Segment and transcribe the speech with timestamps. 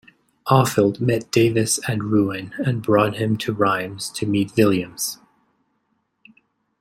[0.47, 5.19] Aufield met Davis at Rouen and brought him to Rheims to meet Williams.